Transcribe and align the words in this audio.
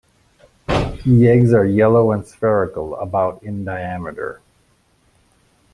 The 1.05 1.27
eggs 1.29 1.53
are 1.53 1.63
yellow 1.67 2.11
and 2.11 2.25
spherical, 2.27 2.95
about 2.95 3.43
in 3.43 3.63
diameter. 3.63 4.41